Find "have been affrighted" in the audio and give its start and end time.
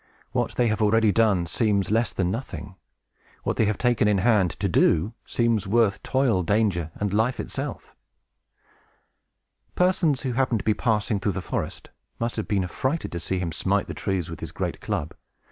12.37-13.11